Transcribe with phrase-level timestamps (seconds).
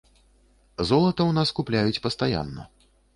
[0.91, 2.67] Золата ў нас купляюць пастаянна.